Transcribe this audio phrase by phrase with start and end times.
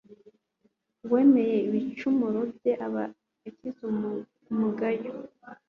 [1.05, 3.03] uwemeye ibicumuro bye aba
[3.47, 3.83] akize
[4.51, 5.11] umugayo